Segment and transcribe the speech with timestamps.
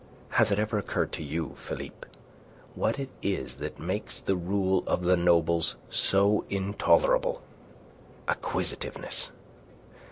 [0.29, 2.07] Has it ever occurred to you, Philippe,
[2.73, 7.43] what it is that makes the rule of the nobles so intolerable?
[8.27, 9.29] Acquisitiveness.